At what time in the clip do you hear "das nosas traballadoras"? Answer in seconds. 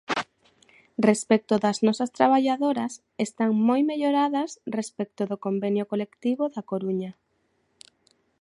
1.63-2.93